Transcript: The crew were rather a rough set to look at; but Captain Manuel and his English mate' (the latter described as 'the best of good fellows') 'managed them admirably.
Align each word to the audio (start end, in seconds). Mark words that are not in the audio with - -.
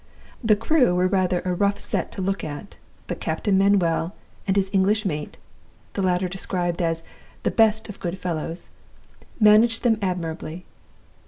The 0.43 0.55
crew 0.55 0.95
were 0.95 1.05
rather 1.05 1.41
a 1.45 1.53
rough 1.53 1.79
set 1.79 2.11
to 2.13 2.23
look 2.23 2.43
at; 2.43 2.75
but 3.05 3.19
Captain 3.19 3.55
Manuel 3.55 4.15
and 4.47 4.55
his 4.57 4.67
English 4.73 5.05
mate' 5.05 5.37
(the 5.93 6.01
latter 6.01 6.27
described 6.27 6.81
as 6.81 7.03
'the 7.43 7.51
best 7.51 7.87
of 7.87 7.99
good 7.99 8.17
fellows') 8.17 8.69
'managed 9.39 9.83
them 9.83 9.99
admirably. 10.01 10.65